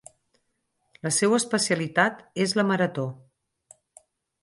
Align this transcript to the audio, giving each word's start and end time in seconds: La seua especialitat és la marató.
La 1.03 1.11
seua 1.17 1.39
especialitat 1.43 2.25
és 2.47 2.59
la 2.61 2.69
marató. 2.73 3.09